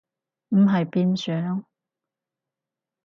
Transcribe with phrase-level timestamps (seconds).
[0.49, 1.63] 唔係變上？